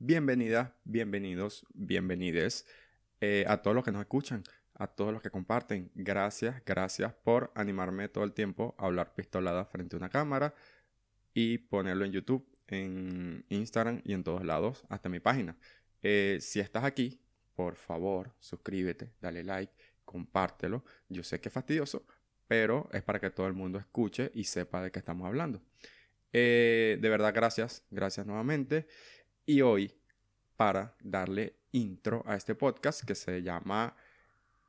Bienvenidas, 0.00 0.70
bienvenidos, 0.84 1.66
bienvenides 1.74 2.68
eh, 3.20 3.44
a 3.48 3.62
todos 3.62 3.74
los 3.74 3.84
que 3.84 3.90
nos 3.90 4.02
escuchan, 4.02 4.44
a 4.74 4.86
todos 4.86 5.12
los 5.12 5.20
que 5.20 5.30
comparten. 5.30 5.90
Gracias, 5.96 6.62
gracias 6.64 7.12
por 7.24 7.50
animarme 7.56 8.08
todo 8.08 8.22
el 8.22 8.32
tiempo 8.32 8.76
a 8.78 8.86
hablar 8.86 9.16
pistolada 9.16 9.64
frente 9.64 9.96
a 9.96 9.98
una 9.98 10.08
cámara 10.08 10.54
y 11.34 11.58
ponerlo 11.58 12.04
en 12.04 12.12
YouTube, 12.12 12.46
en 12.68 13.44
Instagram 13.48 14.00
y 14.04 14.12
en 14.12 14.22
todos 14.22 14.44
lados, 14.44 14.84
hasta 14.88 15.08
mi 15.08 15.18
página. 15.18 15.56
Eh, 16.04 16.38
si 16.40 16.60
estás 16.60 16.84
aquí, 16.84 17.20
por 17.56 17.74
favor, 17.74 18.32
suscríbete, 18.38 19.10
dale 19.20 19.42
like, 19.42 19.72
compártelo. 20.04 20.84
Yo 21.08 21.24
sé 21.24 21.40
que 21.40 21.48
es 21.48 21.52
fastidioso, 21.52 22.06
pero 22.46 22.88
es 22.92 23.02
para 23.02 23.18
que 23.18 23.30
todo 23.30 23.48
el 23.48 23.54
mundo 23.54 23.80
escuche 23.80 24.30
y 24.32 24.44
sepa 24.44 24.80
de 24.80 24.92
qué 24.92 25.00
estamos 25.00 25.26
hablando. 25.26 25.60
Eh, 26.32 26.98
de 27.00 27.08
verdad, 27.08 27.32
gracias, 27.34 27.84
gracias 27.90 28.26
nuevamente. 28.26 28.86
Y 29.48 29.62
hoy, 29.62 29.90
para 30.58 30.94
darle 31.02 31.56
intro 31.72 32.22
a 32.26 32.36
este 32.36 32.54
podcast 32.54 33.02
que 33.02 33.14
se 33.14 33.42
llama 33.42 33.96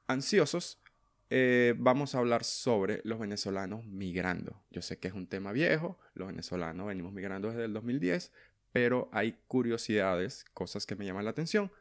Ansiosos, 0.08 0.82
eh, 1.30 1.76
vamos 1.78 2.16
a 2.16 2.20
hablar 2.20 2.46
sobre 2.46 3.02
los 3.04 3.20
venezolanos 3.20 3.84
migrando. 3.84 4.64
Yo 4.72 4.82
sé 4.82 4.98
que 4.98 5.10
es 5.10 5.14
un 5.14 5.28
tema 5.28 5.52
viejo, 5.52 6.00
los 6.14 6.30
venezolanos 6.30 6.88
venimos 6.88 7.12
migrando 7.12 7.50
desde 7.50 7.66
el 7.66 7.74
2010, 7.74 8.32
pero 8.72 9.10
hay 9.12 9.38
curiosidades, 9.50 10.46
cosas 10.54 10.86
que 10.86 10.96
me 10.96 11.06
llaman 11.06 11.26
la 11.26 11.32
atención 11.32 11.74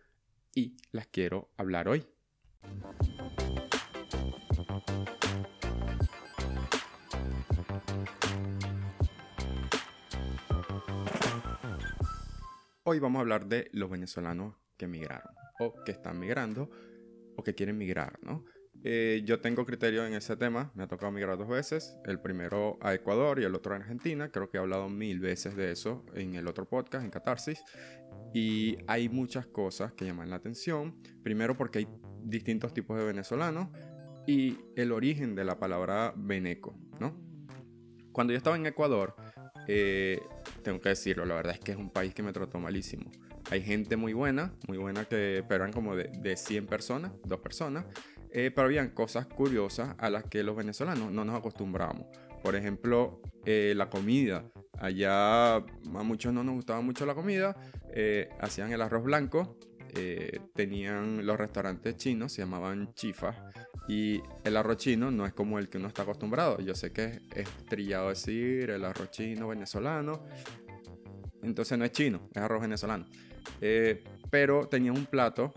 y 0.53 0.77
las 0.91 1.06
quiero 1.06 1.53
hablar 1.56 1.87
hoy. 1.87 2.05
Hoy 12.91 13.01
vamos 13.01 13.19
a 13.19 13.20
hablar 13.20 13.45
de 13.48 13.69
los 13.74 13.91
venezolanos 13.91 14.55
que 14.78 14.87
migraron 14.87 15.30
o 15.60 15.74
que 15.84 15.92
están 15.92 16.19
migrando 16.19 16.70
o 17.36 17.44
que 17.44 17.55
quieren 17.55 17.77
migrar, 17.77 18.19
¿no? 18.22 18.47
Eh, 18.83 19.20
yo 19.27 19.41
tengo 19.41 19.67
criterio 19.67 20.06
en 20.06 20.14
ese 20.14 20.39
tema, 20.39 20.72
me 20.75 20.84
ha 20.84 20.89
tocado 20.89 21.12
migrar 21.12 21.36
dos 21.36 21.48
veces, 21.48 21.98
el 22.06 22.19
primero 22.19 22.78
a 22.81 22.94
Ecuador 22.94 23.41
y 23.41 23.44
el 23.44 23.55
otro 23.55 23.75
a 23.75 23.77
Argentina, 23.77 24.31
creo 24.31 24.48
que 24.48 24.56
he 24.56 24.61
hablado 24.61 24.89
mil 24.89 25.20
veces 25.20 25.55
de 25.55 25.70
eso 25.70 26.06
en 26.14 26.34
el 26.34 26.48
otro 26.48 26.66
podcast, 26.66 27.05
en 27.05 27.11
Catarsis, 27.11 27.62
y 28.33 28.78
hay 28.86 29.11
muchas 29.11 29.47
cosas 29.47 29.92
que 29.92 30.06
llaman 30.06 30.31
la 30.31 30.36
atención, 30.36 30.97
primero 31.22 31.59
porque 31.59 31.81
hay 31.81 31.89
distintos 32.22 32.72
tipos 32.72 32.97
de 32.97 33.05
venezolanos 33.05 33.69
y 34.27 34.56
el 34.77 34.92
origen 34.92 35.34
de 35.34 35.44
la 35.44 35.59
palabra 35.59 36.14
veneco, 36.16 36.75
¿no? 36.98 37.14
Cuando 38.12 38.33
yo 38.33 38.39
estaba 38.39 38.56
en 38.56 38.64
Ecuador, 38.64 39.14
eh, 39.69 40.20
tengo 40.62 40.80
que 40.80 40.88
decirlo, 40.88 41.27
la 41.27 41.34
verdad 41.34 41.52
es 41.52 41.61
que 41.61 41.72
es 41.72 41.78
un 41.78 41.91
país 41.91 42.14
que 42.14 42.22
me 42.22 42.33
trató 42.33 42.58
malísimo. 42.58 43.11
Hay 43.50 43.62
gente 43.62 43.97
muy 43.97 44.14
buena, 44.14 44.55
muy 44.66 44.78
buena 44.78 45.05
que, 45.05 45.44
pero 45.47 45.64
eran 45.64 45.72
como 45.72 45.94
de, 45.94 46.05
de 46.05 46.36
100 46.36 46.66
personas, 46.66 47.12
dos 47.25 47.41
personas, 47.41 47.84
eh, 48.33 48.50
pero 48.55 48.66
habían 48.66 48.91
cosas 48.91 49.27
curiosas 49.27 49.94
a 49.98 50.10
las 50.10 50.25
que 50.25 50.42
los 50.42 50.56
venezolanos 50.56 51.12
no 51.12 51.25
nos 51.25 51.38
acostumbramos. 51.38 52.06
Por 52.42 52.56
ejemplo, 52.56 53.20
eh, 53.44 53.75
la 53.77 53.91
comida. 53.91 54.44
Allá 54.78 55.56
a 55.56 55.62
muchos 56.03 56.32
no 56.32 56.42
nos 56.44 56.55
gustaba 56.55 56.80
mucho 56.80 57.05
la 57.05 57.14
comida. 57.14 57.56
hacían 58.41 58.72
el 58.72 58.80
arroz 58.80 59.05
blanco. 59.05 59.58
Tenían 60.55 61.25
los 61.27 61.39
restaurantes 61.39 61.97
chinos, 61.97 62.33
se 62.33 62.42
llamaban 62.42 62.92
chifas. 62.94 63.36
Y 63.89 64.20
el 64.44 64.56
arroz 64.56 64.77
chino 64.77 65.11
no 65.11 65.25
es 65.25 65.33
como 65.33 65.58
el 65.58 65.69
que 65.69 65.78
uno 65.78 65.89
está 65.89 66.03
acostumbrado. 66.03 66.61
Yo 66.61 66.75
sé 66.75 66.92
que 66.92 67.20
es 67.34 67.48
trillado 67.67 68.11
decir 68.11 68.70
el 68.70 68.84
arroz 68.84 69.11
chino 69.11 69.48
venezolano. 69.48 70.25
Entonces 71.42 71.78
no 71.78 71.84
es 71.84 71.92
chino, 71.92 72.28
es 72.34 72.42
arroz 72.42 72.61
venezolano. 72.61 73.06
Eh, 73.61 74.05
pero 74.31 74.69
tenía 74.69 74.92
un 74.92 75.06
plato 75.06 75.53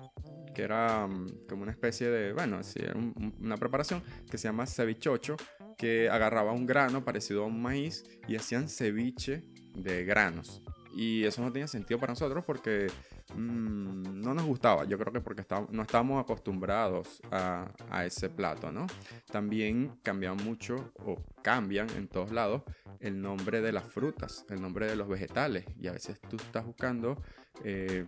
que 0.53 0.63
era 0.63 1.07
mm, 1.07 1.47
como 1.47 1.63
una 1.63 1.71
especie 1.71 2.09
de, 2.09 2.33
bueno, 2.33 2.63
sí, 2.63 2.79
era 2.81 2.95
una 3.39 3.57
preparación 3.57 4.03
que 4.29 4.37
se 4.37 4.47
llama 4.47 4.65
cevichocho, 4.65 5.35
que 5.77 6.09
agarraba 6.09 6.51
un 6.51 6.65
grano 6.65 7.03
parecido 7.03 7.43
a 7.43 7.47
un 7.47 7.61
maíz 7.61 8.05
y 8.27 8.35
hacían 8.35 8.69
ceviche 8.69 9.43
de 9.75 10.05
granos. 10.05 10.61
Y 10.93 11.23
eso 11.23 11.41
no 11.41 11.51
tenía 11.51 11.67
sentido 11.67 11.99
para 11.99 12.11
nosotros 12.11 12.43
porque 12.45 12.87
Mm, 13.35 14.21
no 14.21 14.33
nos 14.33 14.45
gustaba, 14.45 14.85
yo 14.85 14.97
creo 14.97 15.13
que 15.13 15.21
porque 15.21 15.45
no 15.69 15.81
estábamos 15.81 16.21
acostumbrados 16.21 17.21
a, 17.31 17.67
ese 18.05 18.29
plato, 18.29 18.71
¿no? 18.71 18.87
También 19.31 19.99
cambian 20.03 20.37
mucho 20.37 20.93
o 21.05 21.15
cambian 21.41 21.89
en 21.91 22.07
todos 22.07 22.31
lados 22.31 22.63
el 22.99 23.21
nombre 23.21 23.61
de 23.61 23.71
las 23.71 23.85
frutas, 23.85 24.45
el 24.49 24.61
nombre 24.61 24.87
de 24.87 24.95
los 24.95 25.07
vegetales 25.07 25.65
y 25.79 25.87
a 25.87 25.93
veces 25.93 26.19
tú 26.21 26.35
estás 26.35 26.65
buscando, 26.65 27.17
eh, 27.63 28.05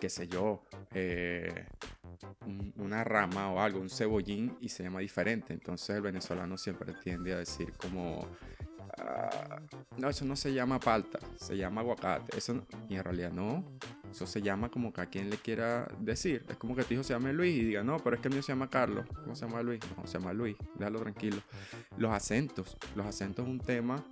qué 0.00 0.08
sé 0.08 0.26
yo, 0.26 0.64
eh, 0.92 1.66
una 2.76 3.04
rama 3.04 3.52
o 3.52 3.60
algo, 3.60 3.80
un 3.80 3.90
cebollín 3.90 4.56
y 4.60 4.68
se 4.68 4.82
llama 4.82 5.00
diferente, 5.00 5.52
entonces 5.52 5.96
el 5.96 6.02
venezolano 6.02 6.56
siempre 6.56 6.92
tiende 7.02 7.34
a 7.34 7.38
decir 7.38 7.72
como 7.76 8.26
Ah, 8.98 9.60
no, 9.98 10.08
eso 10.08 10.24
no 10.24 10.36
se 10.36 10.52
llama 10.52 10.78
palta, 10.78 11.18
se 11.36 11.56
llama 11.56 11.80
aguacate. 11.80 12.36
Eso 12.36 12.66
y 12.88 12.96
en 12.96 13.04
realidad 13.04 13.32
no. 13.32 13.64
Eso 14.14 14.28
se 14.28 14.40
llama 14.40 14.68
como 14.68 14.92
que 14.92 15.00
a 15.00 15.06
quien 15.06 15.28
le 15.28 15.38
quiera 15.38 15.88
decir. 15.98 16.44
Es 16.48 16.56
como 16.56 16.76
que 16.76 16.84
tu 16.84 16.94
hijo 16.94 17.02
se 17.02 17.12
llame 17.12 17.32
Luis 17.32 17.56
y 17.56 17.64
diga, 17.64 17.82
no, 17.82 17.98
pero 17.98 18.14
es 18.14 18.22
que 18.22 18.28
el 18.28 18.34
mío 18.34 18.44
se 18.44 18.52
llama 18.52 18.70
Carlos. 18.70 19.04
¿Cómo 19.12 19.34
se 19.34 19.44
llama 19.44 19.60
Luis? 19.60 19.80
No, 19.96 20.06
se 20.06 20.20
llama 20.20 20.32
Luis. 20.32 20.56
Déjalo 20.78 21.00
tranquilo. 21.00 21.38
Los 21.98 22.12
acentos. 22.12 22.76
Los 22.94 23.06
acentos 23.06 23.44
es 23.44 23.50
un 23.50 23.58
tema. 23.58 24.04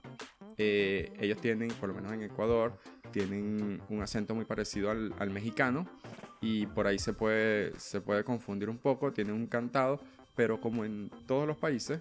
Eh, 0.59 1.13
ellos 1.21 1.41
tienen, 1.41 1.69
por 1.69 1.89
lo 1.89 1.95
menos 1.95 2.13
en 2.15 2.23
Ecuador, 2.23 2.77
tienen 3.13 3.81
un 3.89 4.03
acento 4.03 4.35
muy 4.35 4.45
parecido 4.45 4.91
al, 4.91 5.15
al 5.21 5.31
mexicano. 5.31 5.87
Y 6.41 6.67
por 6.67 6.89
ahí 6.89 6.99
se 6.99 7.13
puede, 7.13 7.79
se 7.79 8.01
puede 8.01 8.25
confundir 8.25 8.71
un 8.71 8.79
poco. 8.79 9.13
Tienen 9.13 9.37
un 9.37 9.47
cantado. 9.47 10.01
Pero 10.35 10.61
como 10.61 10.85
en 10.85 11.13
todos 11.29 11.47
los 11.47 11.59
países, 11.59 12.01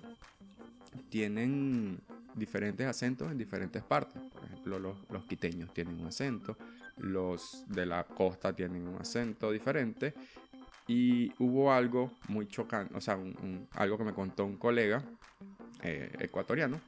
tienen 1.09 1.99
diferentes 2.33 2.87
acentos 2.87 3.31
en 3.31 3.37
diferentes 3.37 3.83
partes. 3.83 4.21
Por 4.33 4.43
ejemplo, 4.45 4.79
los, 4.79 4.97
los, 5.11 5.23
quiteños 5.25 5.71
tienen 5.73 5.99
un 5.99 6.07
acento, 6.07 6.57
los 6.97 7.65
de 7.67 7.85
la 7.85 8.03
costa 8.03 8.53
tienen 8.53 8.87
un 8.87 9.01
acento 9.01 9.51
diferente. 9.51 10.13
Y 10.87 11.31
hubo 11.39 11.71
algo 11.71 12.11
muy 12.27 12.47
chocante, 12.47 12.95
o 12.95 13.01
sea, 13.01 13.17
algo 13.71 13.97
que 13.97 14.03
me 14.03 14.13
contó 14.13 14.45
un 14.45 14.57
colega 14.57 15.03
eh, 15.83 16.11
ecuatoriano, 16.19 16.81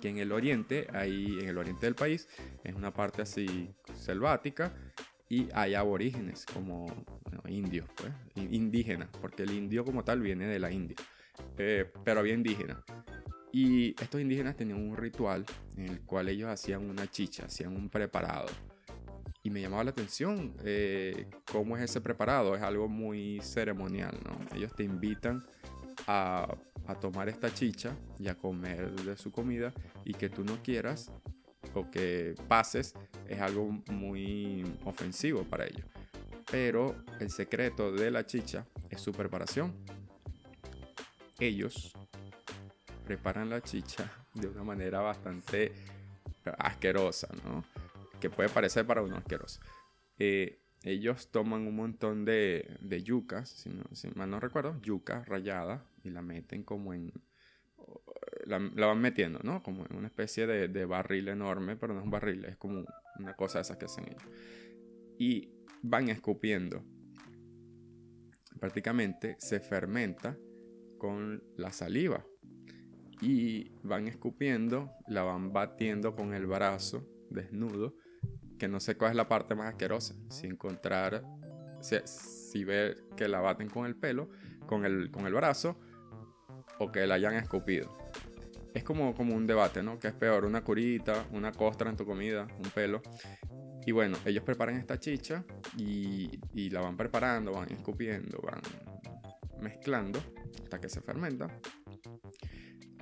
que 0.00 0.08
en 0.08 0.18
el 0.18 0.32
oriente, 0.32 0.86
ahí 0.92 1.38
en 1.40 1.48
el 1.48 1.58
oriente 1.58 1.86
del 1.86 1.94
país, 1.94 2.28
es 2.64 2.74
una 2.74 2.92
parte 2.92 3.22
así 3.22 3.74
selvática 3.94 4.72
y 5.28 5.48
hay 5.54 5.74
aborígenes 5.74 6.44
como 6.46 6.86
indios, 7.46 7.88
pues, 7.94 8.12
indígenas, 8.34 9.08
porque 9.20 9.44
el 9.44 9.52
indio 9.52 9.84
como 9.84 10.02
tal 10.02 10.20
viene 10.20 10.46
de 10.46 10.58
la 10.58 10.72
India, 10.72 10.96
eh, 11.58 11.90
pero 12.04 12.20
había 12.20 12.34
indígenas. 12.34 12.78
Y 13.52 13.90
estos 14.02 14.20
indígenas 14.20 14.56
tenían 14.56 14.78
un 14.80 14.96
ritual 14.96 15.44
en 15.76 15.86
el 15.86 16.00
cual 16.02 16.28
ellos 16.28 16.48
hacían 16.48 16.88
una 16.88 17.08
chicha, 17.10 17.46
hacían 17.46 17.76
un 17.76 17.88
preparado. 17.88 18.46
Y 19.42 19.50
me 19.50 19.60
llamaba 19.60 19.84
la 19.84 19.90
atención 19.90 20.54
eh, 20.64 21.26
cómo 21.50 21.76
es 21.76 21.84
ese 21.84 22.00
preparado. 22.00 22.54
Es 22.54 22.62
algo 22.62 22.88
muy 22.88 23.40
ceremonial, 23.42 24.18
¿no? 24.24 24.56
Ellos 24.56 24.74
te 24.74 24.82
invitan 24.82 25.42
a, 26.06 26.46
a 26.86 26.94
tomar 26.94 27.28
esta 27.28 27.52
chicha 27.52 27.96
y 28.18 28.28
a 28.28 28.34
comer 28.34 28.90
de 28.92 29.16
su 29.16 29.30
comida 29.30 29.72
y 30.04 30.12
que 30.14 30.28
tú 30.28 30.44
no 30.44 30.62
quieras 30.62 31.10
o 31.74 31.90
que 31.90 32.34
pases 32.48 32.94
es 33.28 33.40
algo 33.40 33.70
muy 33.90 34.64
ofensivo 34.84 35.44
para 35.44 35.64
ellos. 35.64 35.86
Pero 36.50 36.96
el 37.20 37.30
secreto 37.30 37.92
de 37.92 38.10
la 38.10 38.26
chicha 38.26 38.66
es 38.90 39.00
su 39.00 39.12
preparación. 39.12 39.72
Ellos 41.38 41.92
preparan 43.06 43.48
la 43.48 43.60
chicha 43.60 44.10
de 44.34 44.48
una 44.48 44.64
manera 44.64 45.00
bastante 45.00 45.72
asquerosa, 46.58 47.28
¿no? 47.44 47.64
Que 48.20 48.30
puede 48.30 48.48
parecer 48.48 48.86
para 48.86 49.02
uno 49.02 49.16
asqueroso. 49.16 49.60
Eh, 50.18 50.60
ellos 50.82 51.30
toman 51.30 51.66
un 51.66 51.76
montón 51.76 52.24
de, 52.24 52.78
de 52.80 53.02
yucas, 53.02 53.48
si, 53.50 54.08
mal 54.14 54.30
no 54.30 54.40
recuerdo, 54.40 54.80
yuca 54.80 55.24
rayada, 55.24 55.84
y 56.04 56.10
la 56.10 56.22
meten 56.22 56.62
como 56.62 56.94
en... 56.94 57.12
La, 58.44 58.58
van 58.58 59.00
metiendo, 59.00 59.40
¿no? 59.42 59.62
Como 59.62 59.84
en 59.86 59.96
una 59.96 60.08
especie 60.08 60.46
de, 60.46 60.68
de, 60.68 60.84
barril 60.84 61.28
enorme, 61.28 61.76
pero 61.76 61.92
no 61.92 62.00
es 62.00 62.04
un 62.04 62.10
barril, 62.10 62.44
es 62.46 62.56
como 62.56 62.84
una 63.18 63.34
cosa 63.34 63.58
de 63.58 63.62
esas 63.62 63.76
que 63.76 63.84
hacen 63.84 64.06
ellos. 64.08 64.22
Y 65.18 65.52
van 65.82 66.08
escupiendo. 66.08 66.82
Prácticamente 68.58 69.36
se 69.38 69.60
fermenta 69.60 70.36
con 70.98 71.42
la 71.56 71.72
saliva 71.72 72.24
y 73.20 73.70
van 73.82 74.08
escupiendo, 74.08 74.90
la 75.06 75.22
van 75.22 75.52
batiendo 75.52 76.14
con 76.14 76.34
el 76.34 76.46
brazo 76.46 77.06
desnudo, 77.30 77.94
que 78.60 78.68
no 78.68 78.78
sé 78.78 78.94
cuál 78.94 79.12
es 79.12 79.16
la 79.16 79.26
parte 79.26 79.54
más 79.54 79.70
asquerosa, 79.70 80.14
si 80.28 80.46
encontrar, 80.46 81.24
si, 81.80 82.62
ver 82.62 83.04
que 83.16 83.26
la 83.26 83.40
baten 83.40 83.70
con 83.70 83.86
el 83.86 83.96
pelo, 83.96 84.28
con 84.66 84.84
el, 84.84 85.10
con 85.10 85.26
el 85.26 85.32
brazo, 85.32 85.80
o 86.78 86.92
que 86.92 87.06
la 87.06 87.14
hayan 87.14 87.34
escupido. 87.34 87.90
Es 88.74 88.84
como, 88.84 89.14
como 89.14 89.34
un 89.34 89.46
debate, 89.46 89.82
¿no? 89.82 89.98
¿Qué 89.98 90.08
es 90.08 90.14
peor? 90.14 90.44
¿Una 90.44 90.62
curita, 90.62 91.24
una 91.32 91.52
costra 91.52 91.88
en 91.88 91.96
tu 91.96 92.04
comida, 92.04 92.46
un 92.62 92.70
pelo? 92.70 93.00
Y 93.86 93.92
bueno, 93.92 94.18
ellos 94.26 94.44
preparan 94.44 94.76
esta 94.76 95.00
chicha 95.00 95.42
y, 95.78 96.38
y 96.52 96.68
la 96.68 96.82
van 96.82 96.98
preparando, 96.98 97.52
van 97.52 97.72
escupiendo, 97.72 98.42
van 98.42 98.60
mezclando 99.58 100.20
hasta 100.62 100.78
que 100.78 100.90
se 100.90 101.00
fermenta. 101.00 101.48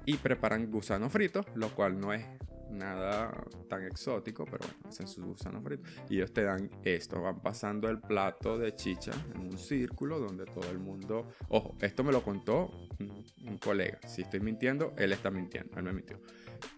Y 0.06 0.16
preparan 0.18 0.70
gusano 0.70 1.10
frito, 1.10 1.44
lo 1.56 1.74
cual 1.74 1.98
no 1.98 2.12
es 2.12 2.24
nada 2.70 3.32
tan 3.68 3.84
exótico, 3.84 4.44
pero 4.44 4.58
bueno, 4.66 4.88
hacen 4.88 5.06
sus 5.06 5.24
gusanos 5.24 5.62
fritos. 5.62 5.90
Y 6.08 6.16
ellos 6.16 6.32
te 6.32 6.42
dan 6.42 6.70
esto, 6.82 7.20
van 7.22 7.40
pasando 7.40 7.88
el 7.88 7.98
plato 8.00 8.58
de 8.58 8.74
chicha 8.74 9.12
en 9.34 9.40
un 9.40 9.58
círculo 9.58 10.18
donde 10.18 10.44
todo 10.46 10.70
el 10.70 10.78
mundo... 10.78 11.28
Ojo, 11.48 11.76
esto 11.80 12.04
me 12.04 12.12
lo 12.12 12.22
contó 12.22 12.70
un, 13.00 13.58
colega. 13.58 13.98
Si 14.06 14.22
estoy 14.22 14.40
mintiendo, 14.40 14.94
él 14.96 15.12
está 15.12 15.30
mintiendo, 15.30 15.76
él 15.76 15.82
me 15.82 15.92
mintió. 15.92 16.20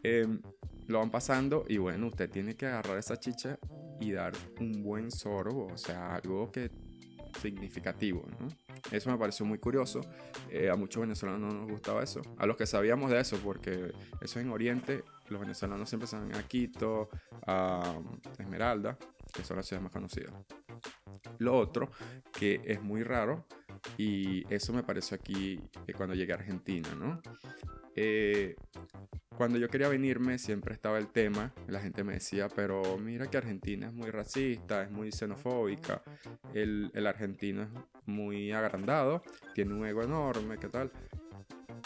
Em, 0.03 0.41
lo 0.87 0.99
van 0.99 1.11
pasando 1.11 1.65
y 1.69 1.79
bueno, 1.79 2.09
usted 2.09 2.29
tiene 2.31 2.57
que 2.57 2.67
agarrar 2.67 2.99
esa 2.99 3.19
chicha 3.19 3.59
y 4.01 4.13
dar 4.13 4.33
un 4.59 4.83
buen 4.83 5.11
sorbo, 5.11 5.67
o 5.67 5.77
sea, 5.77 6.17
algo 6.17 6.51
que 6.51 6.71
significativo, 7.41 8.27
¿no? 8.39 8.49
Eso 8.91 9.11
me 9.11 9.19
pareció 9.19 9.47
muy 9.47 9.59
curioso. 9.59 10.01
Eh, 10.51 10.69
a 10.69 10.77
muchos 10.77 11.01
venezolanos 11.01 11.41
no 11.41 11.61
nos 11.61 11.71
gustaba 11.71 12.03
eso. 12.03 12.23
A 12.39 12.47
los 12.47 12.57
que 12.57 12.67
sabíamos 12.67 13.11
de 13.11 13.21
eso, 13.21 13.39
porque 13.43 13.93
eso 14.21 14.41
en 14.41 14.51
Oriente, 14.51 15.05
los 15.31 15.41
venezolanos 15.41 15.89
siempre 15.89 16.09
van 16.13 16.35
a 16.35 16.43
Quito, 16.47 17.09
a 17.47 17.95
Esmeralda, 18.39 18.99
que 19.33 19.45
son 19.45 19.57
las 19.57 19.67
ciudades 19.67 19.85
más 19.85 19.93
conocidas. 19.93 20.35
Lo 21.39 21.57
otro, 21.57 21.91
que 22.33 22.61
es 22.65 22.83
muy 22.83 23.03
raro, 23.03 23.47
y 23.97 24.45
eso 24.53 24.73
me 24.73 24.83
pareció 24.83 25.17
aquí 25.17 25.61
eh, 25.87 25.93
cuando 25.95 26.15
llegué 26.15 26.33
a 26.33 26.37
Argentina, 26.37 26.89
¿no? 26.95 27.21
Eh, 27.97 28.57
cuando 29.37 29.59
yo 29.59 29.69
quería 29.69 29.89
venirme 29.89 30.39
siempre 30.39 30.75
estaba 30.75 30.99
el 30.99 31.09
tema, 31.09 31.53
la 31.67 31.81
gente 31.81 32.05
me 32.05 32.15
decía, 32.15 32.49
pero 32.55 32.99
mira 32.99 33.29
que 33.29 33.39
Argentina 33.39 33.87
es 33.87 33.93
muy 33.93 34.11
racista, 34.11 34.83
es 34.83 34.91
muy 34.91 35.11
xenofóbica, 35.11 36.03
el, 36.53 36.91
el 36.93 37.07
argentino 37.07 37.63
es 37.63 37.69
muy 38.05 38.53
agrandado, 38.53 39.23
tiene 39.55 39.73
un 39.73 39.87
ego 39.87 40.03
enorme, 40.03 40.59
¿qué 40.59 40.69
tal? 40.69 40.93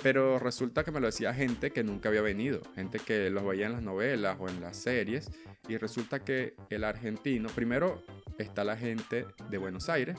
Pero 0.04 0.38
resulta 0.38 0.84
que 0.84 0.90
me 0.90 1.00
lo 1.00 1.06
decía 1.06 1.32
gente 1.32 1.70
que 1.70 1.82
nunca 1.82 2.10
había 2.10 2.20
venido, 2.20 2.60
gente 2.74 2.98
que 2.98 3.30
los 3.30 3.42
veía 3.42 3.64
en 3.64 3.72
las 3.72 3.82
novelas 3.82 4.36
o 4.38 4.50
en 4.50 4.60
las 4.60 4.76
series, 4.76 5.30
y 5.66 5.78
resulta 5.78 6.22
que 6.22 6.54
el 6.68 6.84
argentino, 6.84 7.48
primero 7.48 8.02
está 8.36 8.64
la 8.64 8.76
gente 8.76 9.24
de 9.48 9.56
Buenos 9.56 9.88
Aires, 9.88 10.18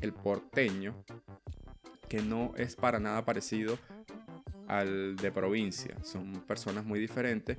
el 0.00 0.12
porteño, 0.12 0.92
que 2.08 2.20
no 2.20 2.52
es 2.56 2.74
para 2.74 2.98
nada 2.98 3.24
parecido 3.24 3.78
al 4.66 5.14
de 5.18 5.30
provincia. 5.30 5.94
Son 6.02 6.42
personas 6.44 6.84
muy 6.84 6.98
diferentes. 6.98 7.58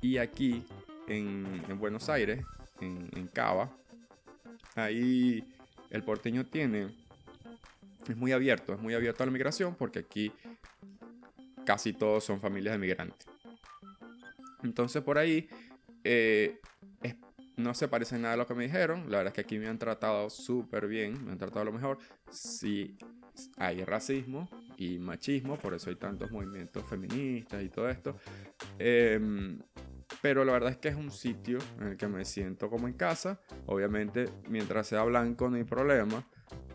Y 0.00 0.16
aquí 0.16 0.66
en, 1.06 1.78
Buenos 1.78 2.08
Aires, 2.08 2.44
en, 2.80 3.08
en, 3.14 3.28
Cava, 3.28 3.70
ahí 4.74 5.44
el 5.90 6.02
porteño 6.02 6.44
tiene, 6.44 6.88
es 8.08 8.16
muy 8.16 8.32
abierto, 8.32 8.74
es 8.74 8.80
muy 8.80 8.94
abierto 8.94 9.22
a 9.22 9.26
la 9.26 9.32
migración 9.32 9.74
porque 9.74 10.00
aquí 10.00 10.32
casi 11.64 11.92
todos 11.92 12.24
son 12.24 12.40
familias 12.40 12.74
de 12.74 12.78
migrantes. 12.78 13.26
Entonces 14.62 15.02
por 15.02 15.18
ahí 15.18 15.48
eh, 16.04 16.60
no 17.56 17.74
se 17.74 17.88
parece 17.88 18.18
nada 18.18 18.34
a 18.34 18.36
lo 18.36 18.46
que 18.46 18.54
me 18.54 18.64
dijeron. 18.64 19.10
La 19.10 19.18
verdad 19.18 19.28
es 19.28 19.34
que 19.34 19.40
aquí 19.40 19.58
me 19.58 19.68
han 19.68 19.78
tratado 19.78 20.30
súper 20.30 20.86
bien, 20.86 21.24
me 21.24 21.32
han 21.32 21.38
tratado 21.38 21.64
lo 21.64 21.72
mejor. 21.72 21.98
Si 22.30 22.96
hay 23.56 23.84
racismo, 23.84 24.48
y 24.76 24.98
machismo, 24.98 25.58
por 25.58 25.74
eso 25.74 25.90
hay 25.90 25.96
tantos 25.96 26.30
movimientos 26.30 26.84
feministas 26.88 27.62
y 27.62 27.68
todo 27.68 27.88
esto. 27.88 28.16
Em, 28.78 29.58
pero 30.22 30.44
la 30.44 30.52
verdad 30.52 30.70
es 30.70 30.78
que 30.78 30.88
es 30.88 30.94
un 30.94 31.10
sitio 31.10 31.58
en 31.80 31.88
el 31.88 31.96
que 31.96 32.08
me 32.08 32.24
siento 32.24 32.68
como 32.70 32.88
en 32.88 32.94
casa. 32.94 33.40
Obviamente, 33.66 34.28
mientras 34.48 34.86
sea 34.86 35.02
blanco 35.04 35.48
no 35.48 35.56
hay 35.56 35.64
problema. 35.64 36.26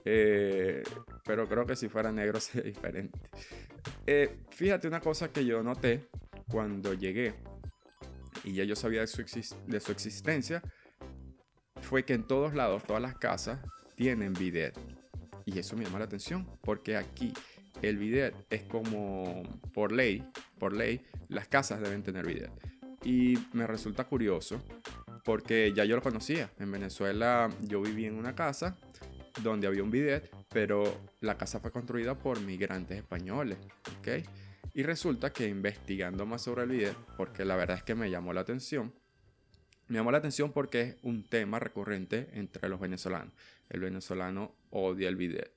Eh, 0.05 0.83
pero 1.25 1.47
creo 1.47 1.65
que 1.65 1.75
si 1.75 1.89
fuera 1.89 2.11
negro 2.11 2.39
sería 2.41 2.63
diferente. 2.63 3.19
Eh, 4.05 4.39
fíjate 4.49 4.87
una 4.87 4.99
cosa 4.99 5.31
que 5.31 5.45
yo 5.45 5.63
noté 5.63 6.07
cuando 6.47 6.93
llegué 6.93 7.33
y 8.43 8.53
ya 8.53 8.63
yo 8.63 8.75
sabía 8.75 9.01
de 9.01 9.07
su, 9.07 9.23
de 9.67 9.79
su 9.79 9.91
existencia, 9.91 10.61
fue 11.81 12.05
que 12.05 12.13
en 12.13 12.23
todos 12.23 12.53
lados, 12.53 12.83
todas 12.83 13.01
las 13.01 13.15
casas 13.15 13.59
tienen 13.95 14.33
bidet. 14.33 14.77
Y 15.45 15.59
eso 15.59 15.75
me 15.75 15.83
llama 15.83 15.99
la 15.99 16.05
atención, 16.05 16.47
porque 16.61 16.95
aquí 16.95 17.33
el 17.81 17.97
bidet 17.97 18.35
es 18.49 18.63
como 18.63 19.43
por 19.73 19.91
ley, 19.91 20.23
por 20.59 20.73
ley, 20.73 21.01
las 21.29 21.47
casas 21.47 21.81
deben 21.81 22.03
tener 22.03 22.25
bidet. 22.25 22.51
Y 23.03 23.37
me 23.53 23.65
resulta 23.65 24.03
curioso 24.03 24.63
porque 25.23 25.73
ya 25.73 25.85
yo 25.85 25.95
lo 25.95 26.01
conocía. 26.01 26.51
En 26.59 26.71
Venezuela 26.71 27.49
yo 27.61 27.81
viví 27.81 28.05
en 28.05 28.15
una 28.15 28.35
casa 28.35 28.77
donde 29.41 29.67
había 29.67 29.83
un 29.83 29.91
bidet, 29.91 30.29
pero 30.51 30.83
la 31.21 31.37
casa 31.37 31.59
fue 31.59 31.71
construida 31.71 32.17
por 32.17 32.39
migrantes 32.41 32.97
españoles, 32.97 33.57
¿ok? 33.99 34.27
Y 34.73 34.83
resulta 34.83 35.31
que 35.31 35.47
investigando 35.47 36.25
más 36.25 36.41
sobre 36.41 36.63
el 36.63 36.69
bidet, 36.69 36.95
porque 37.17 37.45
la 37.45 37.55
verdad 37.55 37.77
es 37.77 37.83
que 37.83 37.95
me 37.95 38.09
llamó 38.09 38.33
la 38.33 38.41
atención, 38.41 38.93
me 39.87 39.97
llamó 39.97 40.11
la 40.11 40.19
atención 40.19 40.51
porque 40.51 40.81
es 40.81 40.95
un 41.03 41.23
tema 41.23 41.59
recurrente 41.59 42.29
entre 42.33 42.69
los 42.69 42.79
venezolanos. 42.79 43.33
El 43.69 43.81
venezolano 43.81 44.55
odia 44.69 45.09
el 45.09 45.15
bidet. 45.15 45.51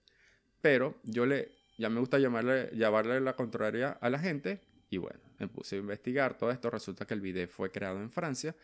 Pero 0.61 0.97
yo 1.05 1.27
le 1.27 1.53
ya 1.77 1.89
me 1.89 2.01
gusta 2.01 2.19
llamarle, 2.19 2.71
llamarle 2.73 3.21
la 3.21 3.35
contraria 3.35 3.91
a 4.01 4.11
la 4.11 4.19
gente. 4.19 4.61
Y 4.91 4.97
bueno, 4.97 5.21
me 5.39 5.49
puse 5.49 5.77
a 5.77 5.79
investigar 5.81 6.37
todo 6.39 6.51
esto. 6.51 6.71
Resulta 6.71 7.05
que 7.05 7.15
el 7.15 7.21
bidet 7.21 7.51
fue 7.51 7.71
creado 7.71 8.01
en 8.01 8.11
Francia. 8.11 8.55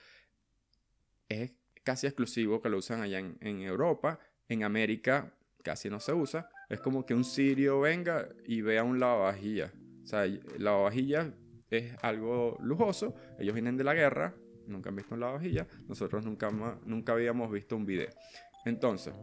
Es 1.29 1.53
casi 1.83 2.07
exclusivo 2.07 2.61
que 2.61 2.69
lo 2.69 2.79
usan 2.79 3.03
allá 3.03 3.19
en 3.19 3.63
Europa. 3.63 4.19
En 4.49 4.65
América 4.65 5.33
casi 5.63 5.91
no 5.91 6.01
se 6.01 6.13
usa. 6.13 6.49
Es 6.69 6.81
como 6.81 7.05
que 7.05 7.15
un 7.15 7.25
sirio 7.25 7.81
venga 7.81 8.29
y 8.47 8.63
vea 8.63 8.85
un 8.85 9.01
lavavajillas. 9.01 9.73
O 10.03 10.07
sea, 10.07 10.27
lavavajillas 10.59 11.29
es 11.71 11.95
algo 12.03 12.57
lujoso. 12.61 13.15
Ellos 13.39 13.55
vienen 13.55 13.77
de 13.77 13.85
la 13.85 13.95
guerra, 13.95 14.35
nunca 14.67 14.91
han 14.91 14.97
visto 14.97 15.15
un 15.15 15.21
lavavajillas. 15.21 15.67
Nosotros 15.89 16.25
nunca, 16.25 16.51
nunca 16.85 17.13
habíamos 17.13 17.51
visto 17.51 17.77
un 17.77 17.87
bidet. 17.87 18.15
Entonces, 18.65 19.15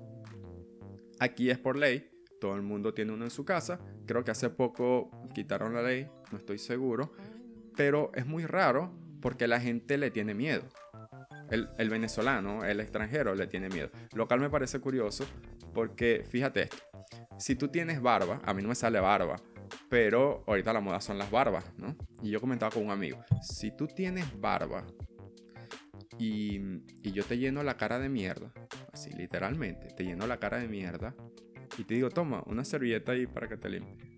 aquí 1.19 1.49
es 1.49 1.59
por 1.59 1.77
ley 1.77 2.09
todo 2.39 2.55
el 2.55 2.61
mundo 2.61 2.93
tiene 2.93 3.13
uno 3.13 3.23
en 3.23 3.31
su 3.31 3.45
casa. 3.45 3.79
Creo 4.05 4.23
que 4.23 4.31
hace 4.31 4.49
poco 4.49 5.09
quitaron 5.33 5.73
la 5.73 5.81
ley, 5.81 6.07
no 6.31 6.37
estoy 6.37 6.57
seguro. 6.57 7.11
Pero 7.75 8.11
es 8.15 8.25
muy 8.25 8.45
raro 8.45 8.93
porque 9.21 9.47
la 9.47 9.59
gente 9.59 9.97
le 9.97 10.11
tiene 10.11 10.33
miedo. 10.33 10.63
El, 11.49 11.89
venezolano, 11.89 12.65
el 12.65 12.79
extranjero 12.81 13.33
le 13.33 13.47
tiene 13.47 13.69
miedo. 13.69 13.89
Lo 14.13 14.27
cual 14.27 14.41
me 14.41 14.49
parece 14.49 14.79
curioso 14.79 15.25
porque 15.73 16.23
fíjate 16.27 16.63
esto. 16.63 16.77
Si 17.37 17.55
tú 17.55 17.67
tienes 17.67 18.01
barba, 18.01 18.41
a 18.43 18.53
mí 18.53 18.61
no 18.61 18.69
me 18.69 18.75
sale 18.75 18.99
barba, 18.99 19.35
pero 19.89 20.43
ahorita 20.47 20.73
la 20.73 20.81
moda 20.81 20.99
son 21.01 21.17
las 21.17 21.29
barbas, 21.29 21.65
¿no? 21.77 21.95
Y 22.21 22.31
yo 22.31 22.41
comentaba 22.41 22.71
con 22.71 22.85
un 22.85 22.91
amigo, 22.91 23.23
si 23.41 23.71
tú 23.71 23.87
tienes 23.87 24.25
barba 24.39 24.85
y, 26.17 26.59
y 27.03 27.11
yo 27.11 27.23
te 27.23 27.37
lleno 27.37 27.63
la 27.63 27.77
cara 27.77 27.99
de 27.99 28.09
mierda, 28.09 28.51
así 28.91 29.11
literalmente, 29.11 29.87
te 29.95 30.03
lleno 30.03 30.25
la 30.25 30.37
cara 30.37 30.57
de 30.57 30.67
mierda, 30.67 31.13
y 31.77 31.83
te 31.83 31.93
digo, 31.93 32.09
toma, 32.09 32.43
una 32.47 32.65
servilleta 32.65 33.11
ahí 33.11 33.27
para 33.27 33.47
que 33.47 33.57
te 33.57 33.69
limpie. 33.69 34.17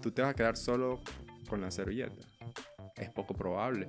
Tú 0.00 0.10
te 0.10 0.20
vas 0.20 0.32
a 0.32 0.34
quedar 0.34 0.56
solo 0.56 1.00
con 1.48 1.60
la 1.60 1.70
servilleta. 1.70 2.26
Es 2.96 3.10
poco 3.10 3.34
probable. 3.34 3.88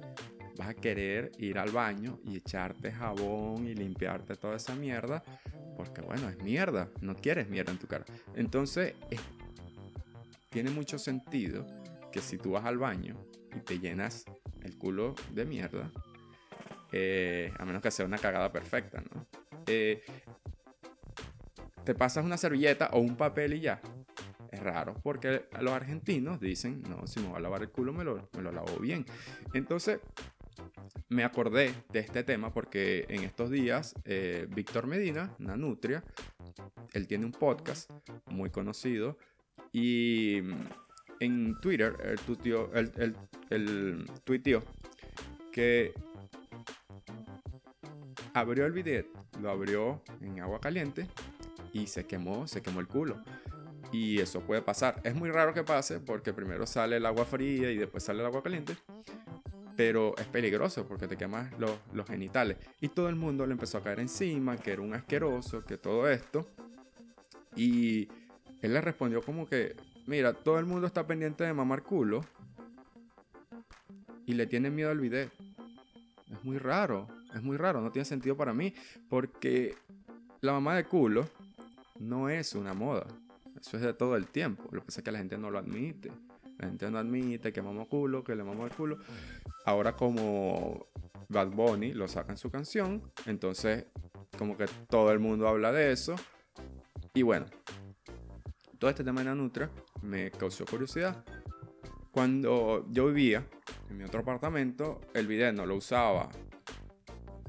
Vas 0.58 0.70
a 0.70 0.74
querer 0.74 1.32
ir 1.40 1.58
al 1.58 1.72
baño 1.72 2.20
y 2.24 2.38
echarte 2.38 2.92
jabón 2.92 3.68
y 3.68 3.74
limpiarte 3.74 4.36
toda 4.36 4.58
esa 4.58 4.76
mierda. 4.76 5.24
Porque 5.76 6.02
bueno, 6.02 6.30
es 6.30 6.42
mierda. 6.44 6.90
No 7.02 7.16
quieres 7.16 7.50
mierda 7.50 7.72
en 7.72 7.80
tu 7.80 7.88
cara. 7.88 8.06
Entonces, 8.36 8.94
tiene 10.50 10.70
mucho 10.70 11.00
sentido 11.00 11.66
que 12.12 12.22
si 12.22 12.38
tú 12.38 12.52
vas 12.52 12.66
al 12.66 12.78
baño 12.78 13.18
y 13.56 13.60
te 13.62 13.80
llenas 13.80 14.26
el 14.62 14.78
culo 14.78 15.16
de 15.32 15.46
mierda, 15.46 15.92
eh, 16.92 17.52
a 17.58 17.66
menos 17.66 17.82
que 17.82 17.90
sea 17.90 18.06
una 18.06 18.20
cagada 18.20 18.52
perfecta, 18.52 19.02
¿no? 19.02 19.26
Eh, 19.66 20.04
te 21.84 21.96
pasas 21.96 22.24
una 22.24 22.38
servilleta 22.38 22.90
o 22.94 23.00
un 23.00 23.16
papel 23.16 23.54
y 23.54 23.62
ya. 23.62 23.82
Es 24.52 24.60
raro, 24.60 24.94
porque 25.02 25.46
los 25.60 25.74
argentinos 25.74 26.40
dicen, 26.40 26.84
no, 26.88 27.08
si 27.08 27.20
me 27.20 27.30
voy 27.30 27.38
a 27.38 27.40
lavar 27.40 27.64
el 27.64 27.70
culo 27.72 27.92
me 27.92 28.04
lo, 28.04 28.30
me 28.34 28.44
lo 28.44 28.52
lavo 28.52 28.78
bien. 28.78 29.04
Entonces, 29.56 30.00
me 31.14 31.24
acordé 31.24 31.74
de 31.92 32.00
este 32.00 32.24
tema 32.24 32.52
porque 32.54 33.06
en 33.08 33.24
estos 33.24 33.50
días 33.50 33.94
eh, 34.06 34.48
Víctor 34.50 34.88
Medina, 34.88 35.34
Nanutria, 35.38 36.04
él 36.92 37.08
tiene 37.08 37.26
un 37.26 37.32
podcast 37.32 37.90
muy 38.32 38.50
conocido 38.50 39.18
y 39.72 40.42
en 41.20 41.60
Twitter 41.62 41.96
él 42.74 42.92
el, 42.98 43.16
el, 43.50 44.06
tuiteó 44.24 44.64
que 45.52 45.94
abrió 48.34 48.66
el 48.66 48.72
bidet, 48.72 49.08
lo 49.40 49.52
abrió 49.52 50.02
en 50.22 50.40
agua 50.40 50.60
caliente 50.60 51.08
y 51.72 51.88
se 51.88 52.06
quemó, 52.06 52.48
se 52.48 52.62
quemó 52.62 52.80
el 52.80 52.88
culo. 52.88 53.22
Y 53.92 54.20
eso 54.20 54.42
puede 54.42 54.64
pasar. 54.64 55.00
Es 55.04 55.14
muy 55.14 55.30
raro 55.30 55.54
que 55.54 55.64
pase 55.64 56.00
porque 56.00 56.34
primero 56.34 56.66
sale 56.66 56.98
el 56.98 57.06
agua 57.06 57.26
fría 57.26 57.70
y 57.70 57.78
después 57.78 58.04
sale 58.04 58.22
el 58.22 58.26
agua 58.26 58.42
caliente. 58.42 58.76
Pero 59.76 60.16
es 60.18 60.28
peligroso 60.28 60.88
porque 60.88 61.08
te 61.08 61.18
quemas 61.18 61.52
los, 61.60 61.72
los 61.94 62.08
genitales. 62.08 62.58
Y 62.82 62.90
todo 62.90 63.10
el 63.10 63.16
mundo 63.16 63.46
le 63.46 63.54
empezó 63.54 63.78
a 63.78 63.84
caer 63.84 64.00
encima, 64.00 64.58
que 64.58 64.72
era 64.72 64.82
un 64.82 64.94
asqueroso, 64.94 65.64
que 65.66 65.78
todo 65.78 66.10
esto. 66.10 66.48
Y 67.56 68.08
él 68.62 68.74
le 68.74 68.82
respondió 68.82 69.22
como 69.22 69.48
que, 69.48 69.76
mira, 70.08 70.34
todo 70.34 70.60
el 70.60 70.66
mundo 70.66 70.88
está 70.88 71.06
pendiente 71.06 71.44
de 71.44 71.54
mamar 71.54 71.84
culo 71.84 72.24
y 74.26 74.34
le 74.34 74.48
tiene 74.48 74.70
miedo 74.70 74.90
al 74.90 75.00
bidet. 75.00 75.32
Es 76.32 76.44
muy 76.44 76.58
raro, 76.58 77.08
es 77.34 77.44
muy 77.44 77.58
raro, 77.58 77.82
no 77.82 77.92
tiene 77.92 78.06
sentido 78.06 78.36
para 78.36 78.54
mí, 78.54 78.74
porque 79.10 79.76
la 80.42 80.54
mamá 80.54 80.76
de 80.76 80.86
culo 80.86 81.28
no 82.00 82.30
es 82.30 82.56
una 82.56 82.74
moda. 82.74 83.06
Eso 83.60 83.78
es 83.78 83.84
de 83.84 83.94
todo 83.94 84.16
el 84.16 84.28
tiempo. 84.28 84.64
Lo 84.72 84.82
que 84.82 84.88
pasa 84.88 85.02
es 85.02 85.06
que 85.06 85.12
la 85.12 85.20
gente 85.20 85.38
no 85.38 85.50
lo 85.50 85.60
admite. 85.60 86.12
La 86.64 86.70
gente 86.70 86.90
no 86.90 86.98
admite 86.98 87.52
que 87.52 87.62
mamó 87.62 87.90
culo, 87.90 88.24
que 88.24 88.36
le 88.36 88.44
mamó 88.44 88.66
el 88.66 88.72
culo. 88.72 88.98
Ahora 89.66 89.98
como 89.98 90.88
Bad 91.28 91.50
Bunny 91.50 91.94
lo 91.94 92.08
saca 92.08 92.32
en 92.32 92.38
su 92.38 92.50
canción, 92.50 93.02
entonces 93.26 93.86
como 94.38 94.56
que 94.56 94.66
todo 94.90 95.12
el 95.12 95.20
mundo 95.20 95.46
habla 95.46 95.74
de 95.74 95.92
eso. 95.92 96.16
Y 97.14 97.22
bueno, 97.22 97.48
todo 98.80 98.90
este 98.90 99.04
tema 99.04 99.20
de 99.20 99.26
la 99.26 99.36
Nutra 99.36 99.70
me 100.04 100.32
causó 100.32 100.64
curiosidad. 100.64 101.26
Cuando 102.12 102.86
yo 102.90 103.08
vivía 103.08 103.46
en 103.90 103.98
mi 103.98 104.06
otro 104.06 104.22
apartamento, 104.22 105.02
el 105.14 105.28
bidet 105.28 105.54
no 105.54 105.66
lo 105.66 105.76
usaba. 105.76 106.30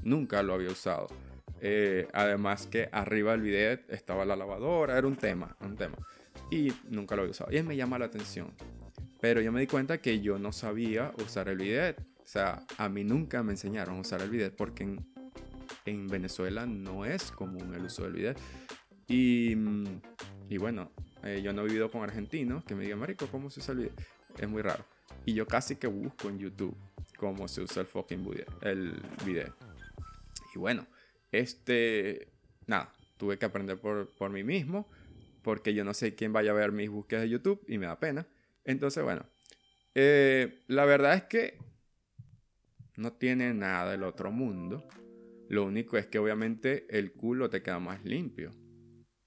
Nunca 0.03 0.43
lo 0.43 0.55
había 0.55 0.71
usado. 0.71 1.07
Eh, 1.61 2.05
además 2.11 2.67
que 2.67 2.89
arriba 2.91 3.31
del 3.31 3.41
bidet 3.41 3.89
estaba 3.89 4.25
la 4.25 4.35
lavadora, 4.35 4.97
era 4.97 5.07
un 5.07 5.15
tema, 5.15 5.55
un 5.61 5.77
tema. 5.77 5.95
Y 6.51 6.73
nunca 6.89 7.15
lo 7.15 7.21
había 7.21 7.31
usado. 7.31 7.55
Y 7.55 7.63
me 7.63 7.77
llama 7.77 7.97
la 7.97 8.05
atención. 8.05 8.53
Pero 9.25 9.41
yo 9.41 9.51
me 9.51 9.59
di 9.59 9.65
cuenta 9.65 9.97
que 9.97 10.21
yo 10.21 10.37
no 10.37 10.51
sabía 10.51 11.11
usar 11.17 11.49
el 11.49 11.57
bidet. 11.57 11.99
O 11.99 12.27
sea, 12.27 12.63
a 12.77 12.89
mí 12.89 13.03
nunca 13.03 13.41
me 13.41 13.53
enseñaron 13.53 13.97
a 13.97 14.01
usar 14.01 14.21
el 14.21 14.29
bidet 14.29 14.55
porque 14.55 14.83
en, 14.83 15.03
en 15.87 16.07
Venezuela 16.07 16.67
no 16.67 17.05
es 17.05 17.31
común 17.31 17.73
el 17.73 17.85
uso 17.85 18.03
del 18.03 18.13
bidet. 18.13 18.39
Y, 19.07 19.55
mm, 19.55 20.01
y 20.47 20.57
bueno, 20.59 20.91
eh, 21.23 21.41
yo 21.43 21.53
no 21.53 21.63
he 21.63 21.65
vivido 21.65 21.89
con 21.89 22.03
argentinos 22.03 22.63
que 22.65 22.75
me 22.75 22.83
digan, 22.83 22.99
Marico, 22.99 23.25
¿cómo 23.25 23.49
se 23.49 23.61
usa 23.61 23.71
el 23.71 23.79
bidet? 23.79 24.07
Es 24.37 24.47
muy 24.47 24.61
raro. 24.61 24.85
Y 25.25 25.33
yo 25.33 25.47
casi 25.47 25.77
que 25.77 25.87
busco 25.87 26.29
en 26.29 26.37
YouTube 26.37 26.77
cómo 27.17 27.47
se 27.47 27.61
usa 27.61 27.81
el 27.81 27.87
fucking 27.87 28.23
bidet. 28.29 28.47
El. 28.61 28.93
Y 30.53 30.59
bueno, 30.59 30.85
este, 31.31 32.27
nada, 32.67 32.93
tuve 33.17 33.39
que 33.39 33.45
aprender 33.47 33.79
por, 33.79 34.07
por 34.19 34.29
mí 34.29 34.43
mismo, 34.43 34.87
porque 35.41 35.73
yo 35.73 35.83
no 35.83 35.95
sé 35.95 36.13
quién 36.13 36.31
vaya 36.31 36.51
a 36.51 36.53
ver 36.53 36.71
mis 36.71 36.91
búsquedas 36.91 37.23
de 37.23 37.29
YouTube 37.29 37.65
y 37.67 37.79
me 37.79 37.87
da 37.87 37.99
pena. 37.99 38.27
Entonces, 38.65 39.03
bueno, 39.03 39.25
eh, 39.93 40.63
la 40.67 40.85
verdad 40.85 41.15
es 41.15 41.23
que 41.23 41.57
no 42.97 43.13
tiene 43.13 43.53
nada 43.53 43.91
del 43.91 44.03
otro 44.03 44.31
mundo. 44.31 44.87
Lo 45.47 45.65
único 45.65 45.97
es 45.97 46.07
que 46.07 46.19
obviamente 46.19 46.85
el 46.89 47.13
culo 47.13 47.49
te 47.49 47.61
queda 47.61 47.79
más 47.79 48.03
limpio. 48.03 48.51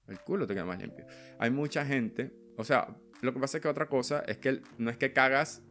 El 0.07 0.19
culo 0.19 0.45
te 0.45 0.53
queda 0.53 0.65
más 0.65 0.79
limpio. 0.79 1.05
Hay 1.39 1.51
mucha 1.51 1.85
gente, 1.85 2.31
o 2.57 2.63
sea, 2.63 2.95
lo 3.21 3.33
que 3.33 3.39
pasa 3.39 3.57
es 3.57 3.63
que 3.63 3.69
otra 3.69 3.87
cosa 3.87 4.23
es 4.27 4.37
que 4.37 4.61
no 4.77 4.89
es 4.89 4.97
que 4.97 5.13
cagas 5.13 5.63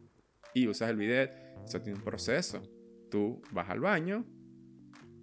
y 0.53 0.67
usas 0.67 0.89
el 0.89 0.97
bidet, 0.97 1.31
eso 1.65 1.81
tiene 1.81 1.99
un 1.99 2.05
proceso. 2.05 2.61
Tú 3.11 3.41
vas 3.51 3.69
al 3.69 3.79
baño, 3.79 4.25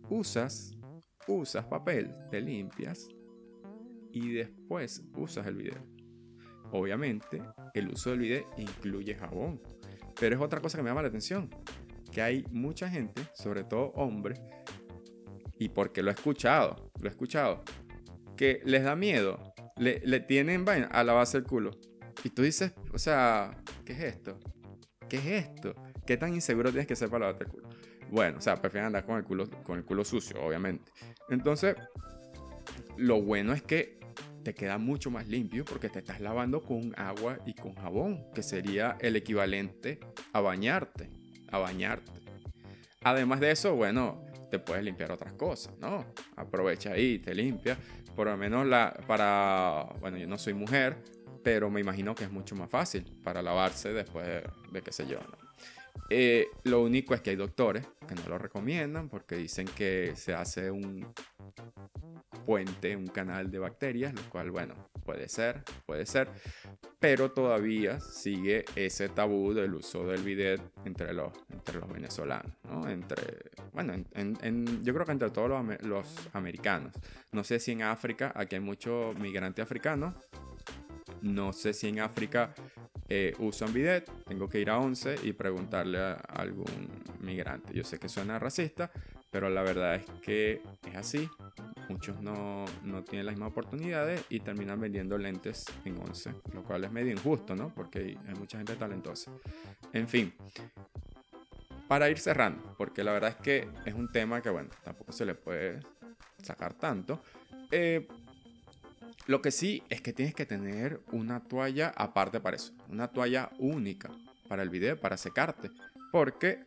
usas 0.08 0.76
usas 1.26 1.64
papel, 1.66 2.12
te 2.30 2.40
limpias 2.40 3.08
y 4.12 4.32
después 4.32 5.04
usas 5.16 5.46
el 5.46 5.56
bidet. 5.56 5.95
Obviamente, 6.72 7.42
el 7.74 7.88
uso 7.88 8.10
del 8.10 8.20
bidet 8.20 8.46
incluye 8.56 9.14
jabón, 9.14 9.60
pero 10.18 10.36
es 10.36 10.42
otra 10.42 10.60
cosa 10.60 10.78
que 10.78 10.82
me 10.82 10.90
llama 10.90 11.02
la 11.02 11.08
atención, 11.08 11.50
que 12.10 12.22
hay 12.22 12.44
mucha 12.50 12.88
gente, 12.88 13.22
sobre 13.34 13.64
todo 13.64 13.92
hombres, 13.94 14.40
y 15.58 15.68
porque 15.68 16.02
lo 16.02 16.10
he 16.10 16.14
escuchado, 16.14 16.90
lo 17.00 17.08
he 17.08 17.10
escuchado, 17.10 17.62
que 18.36 18.60
les 18.64 18.84
da 18.84 18.96
miedo, 18.96 19.54
le, 19.76 20.20
tienen 20.20 20.64
vaina 20.64 20.86
a 20.86 21.04
lavarse 21.04 21.38
el 21.38 21.44
culo. 21.44 21.70
Y 22.24 22.30
tú 22.30 22.42
dices, 22.42 22.72
o 22.92 22.98
sea, 22.98 23.56
¿qué 23.84 23.92
es 23.92 24.00
esto? 24.00 24.38
¿Qué 25.08 25.16
es 25.16 25.26
esto? 25.26 25.74
¿Qué 26.06 26.16
tan 26.16 26.34
inseguro 26.34 26.70
tienes 26.70 26.86
que 26.86 26.96
ser 26.96 27.08
para 27.08 27.26
lavarte 27.26 27.44
el 27.44 27.50
culo? 27.50 27.68
Bueno, 28.10 28.38
o 28.38 28.40
sea, 28.40 28.56
prefieren 28.56 28.86
andar 28.86 29.04
con 29.04 29.16
el 29.16 29.24
culo, 29.24 29.48
con 29.62 29.78
el 29.78 29.84
culo 29.84 30.04
sucio, 30.04 30.40
obviamente. 30.42 30.90
Entonces, 31.28 31.76
lo 32.96 33.20
bueno 33.22 33.52
es 33.52 33.62
que 33.62 33.98
te 34.46 34.54
queda 34.54 34.78
mucho 34.78 35.10
más 35.10 35.26
limpio 35.26 35.64
porque 35.64 35.88
te 35.88 35.98
estás 35.98 36.20
lavando 36.20 36.62
con 36.62 36.94
agua 36.96 37.36
y 37.46 37.54
con 37.54 37.74
jabón, 37.74 38.30
que 38.32 38.44
sería 38.44 38.96
el 39.00 39.16
equivalente 39.16 39.98
a 40.32 40.40
bañarte, 40.40 41.10
a 41.50 41.58
bañarte. 41.58 42.12
Además 43.02 43.40
de 43.40 43.50
eso, 43.50 43.74
bueno, 43.74 44.24
te 44.48 44.60
puedes 44.60 44.84
limpiar 44.84 45.10
otras 45.10 45.32
cosas, 45.32 45.76
¿no? 45.80 46.06
Aprovecha 46.36 46.92
ahí, 46.92 47.18
te 47.18 47.34
limpia. 47.34 47.76
Por 48.14 48.28
lo 48.28 48.36
menos 48.36 48.64
la, 48.68 48.96
para, 49.08 49.88
bueno, 49.98 50.16
yo 50.16 50.28
no 50.28 50.38
soy 50.38 50.54
mujer, 50.54 50.96
pero 51.42 51.68
me 51.68 51.80
imagino 51.80 52.14
que 52.14 52.22
es 52.22 52.30
mucho 52.30 52.54
más 52.54 52.70
fácil 52.70 53.18
para 53.24 53.42
lavarse 53.42 53.92
después 53.92 54.28
de, 54.28 54.44
de 54.70 54.80
qué 54.80 54.92
sé 54.92 55.08
yo, 55.08 55.18
¿no? 55.18 55.46
Eh, 56.08 56.46
lo 56.62 56.82
único 56.82 57.14
es 57.14 57.20
que 57.20 57.30
hay 57.30 57.36
doctores 57.36 57.84
que 58.06 58.14
no 58.14 58.28
lo 58.28 58.38
recomiendan 58.38 59.08
porque 59.08 59.34
dicen 59.34 59.66
que 59.66 60.12
se 60.14 60.34
hace 60.34 60.70
un 60.70 61.04
puente, 62.46 62.96
un 62.96 63.08
canal 63.08 63.50
de 63.50 63.58
bacterias, 63.58 64.14
lo 64.14 64.22
cual, 64.30 64.50
bueno, 64.50 64.74
puede 65.04 65.28
ser, 65.28 65.62
puede 65.84 66.06
ser, 66.06 66.28
pero 66.98 67.32
todavía 67.32 68.00
sigue 68.00 68.64
ese 68.74 69.08
tabú 69.08 69.52
del 69.52 69.74
uso 69.74 70.06
del 70.06 70.22
bidet 70.22 70.62
entre 70.84 71.12
los, 71.12 71.32
entre 71.50 71.78
los 71.78 71.92
venezolanos, 71.92 72.52
¿no? 72.64 72.88
Entre, 72.88 73.50
bueno, 73.72 73.92
en, 74.14 74.84
yo 74.84 74.94
creo 74.94 75.04
que 75.04 75.12
entre 75.12 75.30
todos 75.30 75.50
los, 75.50 75.82
los 75.82 76.28
americanos. 76.32 76.92
No 77.32 77.44
sé 77.44 77.58
si 77.58 77.72
en 77.72 77.82
África, 77.82 78.32
aquí 78.34 78.54
hay 78.54 78.62
muchos 78.62 79.18
migrantes 79.18 79.62
africanos, 79.62 80.14
no 81.22 81.52
sé 81.52 81.72
si 81.72 81.88
en 81.88 82.00
África 82.00 82.54
eh, 83.08 83.34
usan 83.38 83.72
bidet, 83.72 84.10
tengo 84.24 84.48
que 84.48 84.60
ir 84.60 84.70
a 84.70 84.78
11 84.78 85.16
y 85.22 85.32
preguntarle 85.32 85.98
a 85.98 86.14
algún 86.14 86.88
migrante. 87.20 87.72
Yo 87.72 87.84
sé 87.84 87.98
que 87.98 88.08
suena 88.08 88.38
racista, 88.38 88.90
pero 89.30 89.48
la 89.48 89.62
verdad 89.62 89.96
es 89.96 90.04
que 90.22 90.62
es 90.88 90.96
así. 90.96 91.28
Muchos 91.88 92.20
no, 92.20 92.64
no 92.84 93.04
tienen 93.04 93.26
las 93.26 93.34
mismas 93.34 93.50
oportunidades 93.50 94.24
y 94.28 94.40
terminan 94.40 94.80
vendiendo 94.80 95.16
lentes 95.16 95.64
en 95.84 95.98
11, 95.98 96.34
lo 96.52 96.64
cual 96.64 96.84
es 96.84 96.90
medio 96.90 97.12
injusto, 97.12 97.54
¿no? 97.54 97.72
Porque 97.74 98.18
hay, 98.26 98.34
mucha 98.38 98.58
gente 98.58 98.74
talentosa. 98.74 99.30
En 99.92 100.08
fin, 100.08 100.32
para 101.86 102.10
ir 102.10 102.18
cerrando, 102.18 102.74
porque 102.76 103.04
la 103.04 103.12
verdad 103.12 103.30
es 103.30 103.36
que 103.36 103.68
es 103.84 103.94
un 103.94 104.10
tema 104.10 104.42
que, 104.42 104.50
bueno, 104.50 104.70
tampoco 104.82 105.12
se 105.12 105.24
le 105.24 105.34
puede 105.34 105.80
sacar 106.42 106.74
tanto. 106.74 107.22
Eh, 107.70 108.08
lo 109.26 109.42
que 109.42 109.50
sí 109.50 109.82
es 109.88 110.00
que 110.00 110.12
tienes 110.12 110.34
que 110.34 110.46
tener 110.46 111.00
una 111.12 111.40
toalla 111.40 111.92
aparte 111.96 112.40
para 112.40 112.56
eso. 112.56 112.72
Una 112.88 113.08
toalla 113.08 113.50
única 113.58 114.10
para 114.48 114.62
el 114.62 114.70
video, 114.70 114.98
para 114.98 115.16
secarte. 115.16 115.70
Porque 116.12 116.64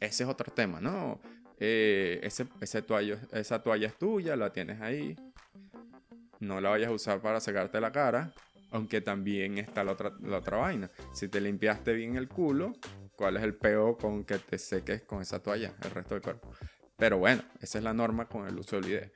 ese 0.00 0.24
es 0.24 0.28
otro 0.28 0.52
tema, 0.52 0.80
¿no? 0.80 1.20
Eh, 1.64 2.18
ese, 2.24 2.48
ese 2.60 2.84
esa 3.30 3.62
toalla 3.62 3.86
es 3.86 3.96
tuya, 3.96 4.34
la 4.34 4.52
tienes 4.52 4.80
ahí. 4.80 5.14
No 6.40 6.60
la 6.60 6.70
vayas 6.70 6.88
a 6.88 6.92
usar 6.92 7.20
para 7.20 7.38
secarte 7.38 7.80
la 7.80 7.92
cara. 7.92 8.32
Aunque 8.72 9.00
también 9.00 9.58
está 9.58 9.84
la 9.84 9.92
otra, 9.92 10.12
la 10.22 10.38
otra 10.38 10.56
vaina. 10.56 10.90
Si 11.14 11.28
te 11.28 11.40
limpiaste 11.40 11.92
bien 11.92 12.16
el 12.16 12.28
culo, 12.28 12.72
¿cuál 13.14 13.36
es 13.36 13.44
el 13.44 13.54
peo 13.54 13.96
con 13.96 14.24
que 14.24 14.38
te 14.38 14.58
seques 14.58 15.02
con 15.02 15.22
esa 15.22 15.40
toalla 15.40 15.72
el 15.84 15.90
resto 15.92 16.16
del 16.16 16.22
cuerpo? 16.22 16.50
Pero 16.96 17.18
bueno, 17.18 17.44
esa 17.60 17.78
es 17.78 17.84
la 17.84 17.94
norma 17.94 18.26
con 18.26 18.48
el 18.48 18.58
uso 18.58 18.80
del 18.80 18.86
video. 18.86 19.10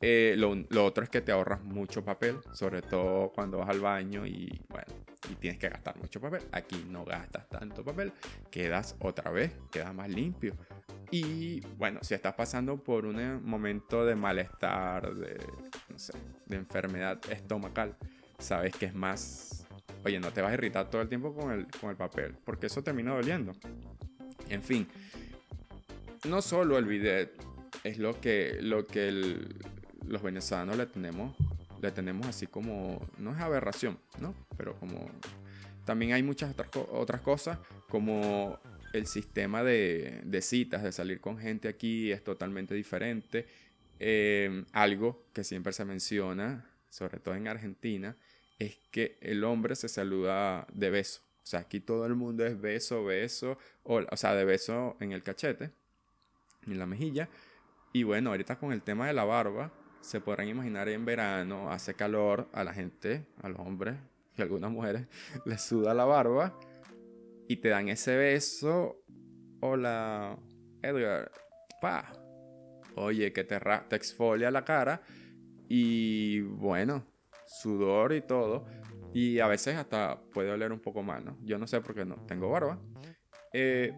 Eh, 0.00 0.34
lo, 0.36 0.84
otro 0.84 1.04
es 1.04 1.10
que 1.10 1.20
te 1.20 1.30
ahorras 1.30 1.62
mucho 1.62 2.04
papel, 2.04 2.38
sobre 2.52 2.82
todo 2.82 3.30
cuando 3.32 3.58
vas 3.58 3.68
al 3.68 3.78
baño 3.78 4.26
y 4.26 4.60
bueno, 4.68 4.92
y 5.30 5.36
tienes 5.36 5.60
que 5.60 5.68
gastar 5.68 5.96
mucho 5.98 6.20
papel. 6.20 6.42
Aquí 6.50 6.84
no 6.88 7.04
gastas 7.04 7.48
tanto 7.48 7.84
papel, 7.84 8.12
quedas 8.50 8.96
otra 8.98 9.30
vez, 9.30 9.52
quedas 9.70 9.94
más 9.94 10.08
limpio. 10.08 10.56
Y 11.12 11.60
bueno, 11.76 12.00
si 12.02 12.14
estás 12.14 12.32
pasando 12.32 12.78
por 12.78 13.04
un 13.04 13.20
eh, 13.20 13.38
momento 13.38 14.06
de 14.06 14.16
malestar, 14.16 15.14
de, 15.14 15.36
no 15.90 15.98
sé, 15.98 16.14
de 16.46 16.56
enfermedad 16.56 17.20
estomacal, 17.30 17.94
sabes 18.38 18.74
que 18.74 18.86
es 18.86 18.94
más... 18.94 19.66
Oye, 20.06 20.18
no 20.18 20.32
te 20.32 20.40
vas 20.40 20.52
a 20.52 20.54
irritar 20.54 20.88
todo 20.88 21.02
el 21.02 21.10
tiempo 21.10 21.34
con 21.34 21.52
el, 21.52 21.66
con 21.78 21.90
el 21.90 21.96
papel, 21.96 22.34
porque 22.46 22.66
eso 22.66 22.82
termina 22.82 23.12
doliendo. 23.14 23.52
En 24.48 24.62
fin, 24.62 24.88
no 26.26 26.40
solo 26.40 26.78
el 26.78 26.86
bidet 26.86 27.30
es 27.84 27.98
lo 27.98 28.18
que, 28.18 28.56
lo 28.62 28.86
que 28.86 29.36
los 30.06 30.22
venezolanos 30.22 30.78
le 30.78 30.86
tenemos, 30.86 31.36
le 31.82 31.90
tenemos 31.90 32.26
así 32.26 32.46
como, 32.46 33.06
no 33.18 33.32
es 33.32 33.38
aberración, 33.38 33.98
¿no? 34.18 34.34
Pero 34.56 34.76
como 34.76 35.10
también 35.84 36.14
hay 36.14 36.22
muchas 36.22 36.52
otras, 36.52 36.70
otras 36.90 37.20
cosas, 37.20 37.58
como 37.90 38.58
el 38.92 39.06
sistema 39.06 39.62
de, 39.62 40.40
citas, 40.42 40.82
de 40.82 40.92
salir 40.92 41.20
con 41.20 41.38
gente 41.38 41.68
aquí 41.68 42.12
es 42.12 42.22
totalmente 42.22 42.74
diferente. 42.74 43.46
Em, 43.98 44.64
algo 44.72 45.24
que 45.32 45.44
siempre 45.44 45.72
se 45.72 45.84
menciona, 45.84 46.70
sobre 46.90 47.18
todo 47.20 47.34
en 47.34 47.48
Argentina, 47.48 48.16
es 48.58 48.76
que 48.90 49.16
el 49.20 49.44
hombre 49.44 49.76
se 49.76 49.88
saluda 49.88 50.66
de 50.72 50.90
beso 50.90 51.22
O 51.42 51.46
sea, 51.46 51.60
aquí 51.60 51.80
todo 51.80 52.06
el 52.06 52.14
mundo 52.14 52.44
es 52.44 52.60
beso, 52.60 53.04
beso, 53.04 53.58
o, 53.82 54.00
o 54.10 54.16
sea, 54.16 54.34
de 54.34 54.44
beso 54.44 54.96
en 55.00 55.12
el 55.12 55.22
cachete, 55.22 55.70
en 56.66 56.78
la 56.78 56.86
mejilla. 56.86 57.28
Y 57.92 58.04
bueno, 58.04 58.30
ahorita 58.30 58.58
con 58.58 58.72
el 58.72 58.82
tema 58.82 59.06
de 59.06 59.12
la 59.12 59.24
barba, 59.24 59.72
se 60.00 60.20
podrán 60.20 60.48
imaginar 60.48 60.88
en 60.88 61.04
verano, 61.04 61.70
hace 61.70 61.94
calor, 61.94 62.48
a 62.52 62.64
la 62.64 62.74
gente, 62.74 63.24
a 63.42 63.48
los 63.48 63.60
hombres 63.60 63.96
y 64.36 64.42
algunas 64.42 64.70
mujeres, 64.70 65.06
les 65.44 65.62
suda 65.62 65.94
la 65.94 66.04
barba 66.04 66.58
y 67.48 67.56
te 67.56 67.68
dan 67.68 67.88
ese 67.88 68.16
beso. 68.16 69.04
Hola, 69.60 70.38
Edgar. 70.82 71.30
Pa. 71.80 72.12
Oye, 72.96 73.32
que 73.32 73.44
te, 73.44 73.58
te 73.88 73.96
exfolia 73.96 74.50
la 74.50 74.64
cara 74.64 75.02
y 75.68 76.40
bueno, 76.40 77.06
sudor 77.46 78.12
y 78.12 78.20
todo. 78.20 78.66
Y 79.14 79.40
a 79.40 79.46
veces 79.46 79.76
hasta 79.76 80.20
puede 80.32 80.50
oler 80.50 80.72
un 80.72 80.80
poco 80.80 81.02
mal, 81.02 81.24
¿no? 81.24 81.38
Yo 81.42 81.58
no 81.58 81.66
sé 81.66 81.80
por 81.80 81.94
qué 81.94 82.04
no 82.04 82.16
tengo 82.26 82.50
barba. 82.50 82.78
Eh, 83.52 83.94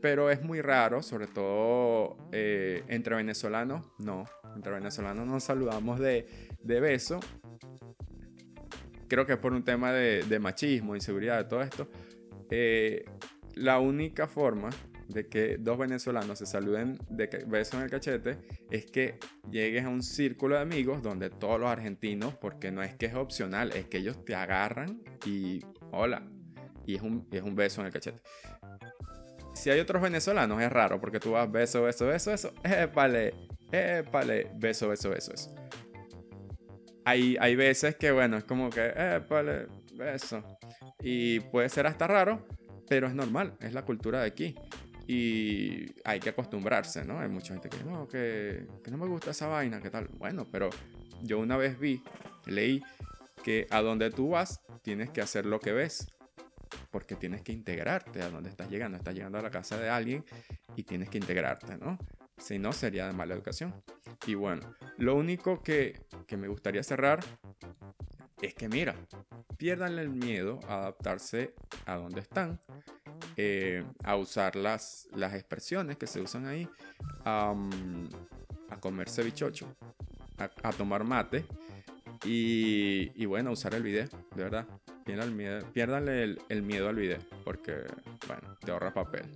pero 0.00 0.30
es 0.30 0.42
muy 0.42 0.60
raro, 0.60 1.02
sobre 1.02 1.26
todo 1.26 2.18
eh, 2.32 2.82
entre 2.88 3.16
venezolanos, 3.16 3.86
no, 3.98 4.24
entre 4.54 4.72
venezolanos 4.72 5.26
nos 5.26 5.44
saludamos 5.44 5.98
de, 5.98 6.26
de 6.62 6.80
beso. 6.80 7.20
Creo 9.08 9.24
que 9.24 9.34
es 9.34 9.38
por 9.38 9.54
un 9.54 9.64
tema 9.64 9.92
de, 9.92 10.22
de 10.24 10.38
machismo, 10.38 10.94
inseguridad, 10.94 11.38
de 11.38 11.44
todo 11.44 11.62
esto. 11.62 11.88
Eh, 12.56 13.04
la 13.54 13.80
única 13.80 14.28
forma 14.28 14.70
de 15.08 15.28
que 15.28 15.56
dos 15.58 15.76
venezolanos 15.76 16.38
se 16.38 16.46
saluden 16.46 16.98
de 17.08 17.26
beso 17.46 17.76
en 17.76 17.82
el 17.82 17.90
cachete 17.90 18.38
es 18.70 18.86
que 18.86 19.18
llegues 19.50 19.84
a 19.84 19.88
un 19.88 20.02
círculo 20.02 20.54
de 20.56 20.62
amigos 20.62 21.02
donde 21.02 21.30
todos 21.30 21.58
los 21.58 21.68
argentinos, 21.68 22.34
porque 22.34 22.70
no 22.70 22.82
es 22.82 22.94
que 22.94 23.06
es 23.06 23.14
opcional, 23.14 23.72
es 23.72 23.86
que 23.86 23.98
ellos 23.98 24.24
te 24.24 24.34
agarran 24.34 25.02
y 25.26 25.60
hola, 25.90 26.26
y 26.86 26.94
es 26.94 27.02
un, 27.02 27.26
es 27.32 27.42
un 27.42 27.54
beso 27.54 27.80
en 27.80 27.88
el 27.88 27.92
cachete 27.92 28.20
si 29.54 29.70
hay 29.70 29.80
otros 29.80 30.02
venezolanos 30.02 30.60
es 30.60 30.70
raro 30.70 31.00
porque 31.00 31.20
tú 31.20 31.32
vas 31.32 31.50
beso, 31.50 31.82
beso, 31.82 32.06
beso, 32.06 32.30
beso, 32.32 32.52
épale, 32.64 33.34
épale, 33.72 34.50
beso, 34.56 34.88
beso, 34.88 35.10
beso, 35.10 35.30
beso. 35.32 35.54
Hay, 37.06 37.36
hay 37.38 37.54
veces 37.54 37.96
que, 37.96 38.10
bueno, 38.12 38.38
es 38.38 38.44
como 38.44 38.70
que, 38.70 38.92
épale, 38.96 39.66
beso. 39.96 40.42
Y 41.00 41.40
puede 41.40 41.68
ser 41.68 41.86
hasta 41.86 42.06
raro, 42.06 42.46
pero 42.88 43.06
es 43.06 43.14
normal, 43.14 43.56
es 43.60 43.72
la 43.72 43.84
cultura 43.84 44.20
de 44.20 44.26
aquí. 44.26 44.54
Y 45.06 45.86
hay 46.04 46.20
que 46.20 46.30
acostumbrarse, 46.30 47.04
¿no? 47.04 47.18
Hay 47.18 47.28
mucha 47.28 47.52
gente 47.52 47.68
que, 47.68 47.84
no, 47.84 48.08
que 48.08 48.66
no 48.90 48.96
me 48.96 49.06
gusta 49.06 49.32
esa 49.32 49.48
vaina, 49.48 49.80
¿qué 49.80 49.90
tal? 49.90 50.08
Bueno, 50.18 50.46
pero 50.50 50.70
yo 51.22 51.38
una 51.38 51.56
vez 51.56 51.78
vi, 51.78 52.02
leí 52.46 52.82
que 53.42 53.66
a 53.70 53.82
donde 53.82 54.10
tú 54.10 54.30
vas 54.30 54.60
tienes 54.82 55.10
que 55.10 55.20
hacer 55.20 55.44
lo 55.44 55.60
que 55.60 55.72
ves 55.72 56.06
porque 56.90 57.14
tienes 57.16 57.42
que 57.42 57.52
integrarte 57.52 58.22
a 58.22 58.30
donde 58.30 58.50
estás 58.50 58.70
llegando. 58.70 58.96
Estás 58.96 59.14
llegando 59.14 59.38
a 59.38 59.42
la 59.42 59.50
casa 59.50 59.78
de 59.78 59.88
alguien 59.88 60.24
y 60.76 60.84
tienes 60.84 61.08
que 61.08 61.18
integrarte, 61.18 61.76
¿no? 61.76 61.98
Si 62.38 62.58
no, 62.58 62.72
sería 62.72 63.06
de 63.06 63.12
mala 63.12 63.34
educación. 63.34 63.74
Y 64.26 64.34
bueno, 64.34 64.74
lo 64.98 65.14
único 65.14 65.62
que, 65.62 66.00
que 66.26 66.36
me 66.36 66.48
gustaría 66.48 66.82
cerrar 66.82 67.20
es 68.40 68.54
que, 68.54 68.68
mira, 68.68 68.94
pierdan 69.56 69.98
el 69.98 70.10
miedo 70.10 70.60
a 70.68 70.78
adaptarse 70.78 71.54
a 71.86 71.96
donde 71.96 72.20
están, 72.20 72.58
eh, 73.36 73.84
a 74.02 74.16
usar 74.16 74.56
las, 74.56 75.08
las 75.14 75.34
expresiones 75.34 75.96
que 75.96 76.06
se 76.06 76.20
usan 76.20 76.46
ahí, 76.46 76.68
a 77.24 77.54
comerse 78.80 79.22
bichocho, 79.22 79.66
a, 80.38 80.72
tomar 80.72 81.04
mate 81.04 81.44
y, 82.24 83.12
y, 83.14 83.26
bueno, 83.26 83.52
usar 83.52 83.74
el 83.74 83.82
video, 83.82 84.08
de 84.34 84.42
verdad. 84.42 84.66
Pierdan 85.04 86.08
el, 86.08 86.40
el, 86.48 86.62
miedo 86.62 86.88
al 86.88 86.96
video, 86.96 87.18
porque, 87.44 87.84
bueno, 88.26 88.56
te 88.64 88.70
ahorra 88.70 88.92
papel. 88.92 89.26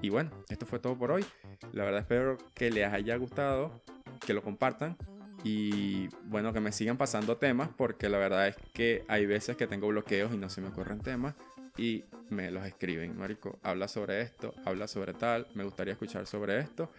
Y 0.00 0.08
bueno, 0.08 0.30
esto 0.48 0.64
fue 0.64 0.78
todo 0.78 0.96
por 0.96 1.12
hoy. 1.12 1.24
La 1.72 1.84
verdad 1.84 2.00
espero 2.00 2.38
que 2.54 2.70
les 2.70 2.90
haya 2.90 3.16
gustado, 3.16 3.82
que 4.24 4.32
lo 4.32 4.42
compartan 4.42 4.96
y 5.44 6.08
bueno, 6.24 6.54
que 6.54 6.60
me 6.60 6.72
sigan 6.72 6.96
pasando 6.96 7.36
temas, 7.36 7.68
porque 7.76 8.08
la 8.08 8.18
verdad 8.18 8.48
es 8.48 8.56
que 8.72 9.04
hay 9.08 9.26
veces 9.26 9.56
que 9.56 9.66
tengo 9.66 9.86
bloqueos 9.88 10.32
y 10.32 10.38
no 10.38 10.48
se 10.48 10.62
me 10.62 10.68
ocurren 10.68 11.00
temas 11.00 11.34
y 11.76 12.04
me 12.30 12.50
los 12.50 12.64
escriben. 12.66 13.16
Marico, 13.18 13.58
habla 13.62 13.86
sobre 13.86 14.22
esto, 14.22 14.54
habla 14.64 14.88
sobre 14.88 15.12
tal, 15.12 15.46
me 15.54 15.62
gustaría 15.64 15.92
escuchar 15.92 16.26
sobre 16.26 16.58
esto. 16.58 16.90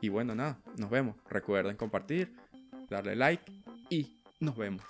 Y 0.00 0.10
bueno, 0.10 0.34
nada, 0.36 0.58
nos 0.76 0.90
vemos. 0.90 1.16
Recuerden 1.28 1.76
compartir, 1.76 2.32
darle 2.88 3.16
like 3.16 3.50
y 3.90 4.16
nos 4.38 4.56
vemos. 4.56 4.84